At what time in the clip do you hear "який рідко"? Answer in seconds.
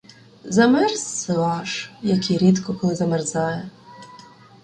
2.01-2.73